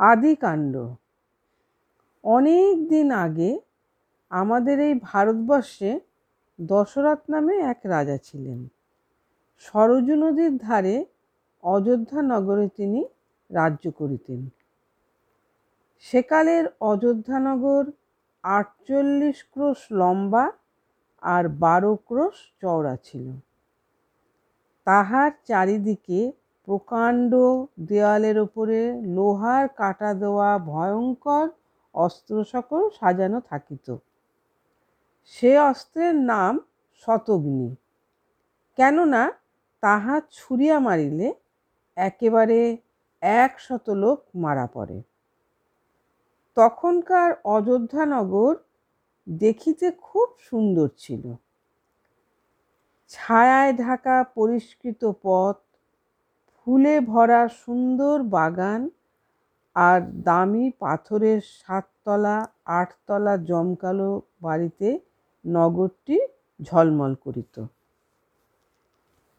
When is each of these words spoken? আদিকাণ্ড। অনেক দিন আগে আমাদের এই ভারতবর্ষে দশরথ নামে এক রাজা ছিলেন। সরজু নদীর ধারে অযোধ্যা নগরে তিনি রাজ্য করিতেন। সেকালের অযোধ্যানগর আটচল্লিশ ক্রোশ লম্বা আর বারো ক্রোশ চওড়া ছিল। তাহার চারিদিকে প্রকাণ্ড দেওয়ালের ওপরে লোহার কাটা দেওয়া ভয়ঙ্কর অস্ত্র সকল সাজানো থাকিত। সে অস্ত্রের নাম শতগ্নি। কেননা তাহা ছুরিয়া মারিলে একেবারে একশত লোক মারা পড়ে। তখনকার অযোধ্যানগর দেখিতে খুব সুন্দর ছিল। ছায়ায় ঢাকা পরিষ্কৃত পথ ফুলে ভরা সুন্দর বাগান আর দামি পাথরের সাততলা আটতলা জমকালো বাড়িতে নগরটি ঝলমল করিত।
আদিকাণ্ড। 0.00 0.74
অনেক 2.24 2.88
দিন 2.88 3.10
আগে 3.12 3.60
আমাদের 4.30 4.80
এই 4.80 4.94
ভারতবর্ষে 5.02 6.00
দশরথ 6.60 7.20
নামে 7.30 7.54
এক 7.72 7.80
রাজা 7.84 8.16
ছিলেন। 8.16 8.68
সরজু 9.58 10.14
নদীর 10.16 10.56
ধারে 10.56 10.96
অযোধ্যা 11.62 12.22
নগরে 12.22 12.68
তিনি 12.68 13.04
রাজ্য 13.50 13.84
করিতেন। 13.90 14.40
সেকালের 15.98 16.64
অযোধ্যানগর 16.80 17.84
আটচল্লিশ 18.44 19.44
ক্রোশ 19.52 19.80
লম্বা 19.92 20.52
আর 21.22 21.48
বারো 21.48 21.96
ক্রোশ 21.96 22.36
চওড়া 22.60 22.96
ছিল। 22.96 23.26
তাহার 24.84 25.30
চারিদিকে 25.44 26.32
প্রকাণ্ড 26.66 27.32
দেওয়ালের 27.80 28.38
ওপরে 28.38 29.02
লোহার 29.02 29.68
কাটা 29.68 30.14
দেওয়া 30.14 30.58
ভয়ঙ্কর 30.58 31.48
অস্ত্র 31.94 32.44
সকল 32.44 32.90
সাজানো 32.90 33.40
থাকিত। 33.40 33.98
সে 35.24 35.58
অস্ত্রের 35.58 36.14
নাম 36.14 36.60
শতগ্নি। 36.94 37.76
কেননা 38.76 39.32
তাহা 39.80 40.20
ছুরিয়া 40.30 40.78
মারিলে 40.80 41.34
একেবারে 41.96 42.76
একশত 43.22 43.90
লোক 43.90 44.18
মারা 44.34 44.66
পড়ে। 44.66 45.02
তখনকার 46.56 47.30
অযোধ্যানগর 47.44 48.54
দেখিতে 49.28 49.90
খুব 49.90 50.28
সুন্দর 50.38 50.88
ছিল। 50.98 51.34
ছায়ায় 53.08 53.72
ঢাকা 53.72 54.24
পরিষ্কৃত 54.34 55.12
পথ 55.22 55.56
ফুলে 56.66 56.94
ভরা 57.10 57.42
সুন্দর 57.62 58.16
বাগান 58.28 58.80
আর 59.76 59.98
দামি 60.24 60.66
পাথরের 60.80 61.40
সাততলা 61.56 62.36
আটতলা 62.80 63.34
জমকালো 63.48 64.10
বাড়িতে 64.42 64.88
নগরটি 65.44 66.16
ঝলমল 66.60 67.12
করিত। 67.24 67.54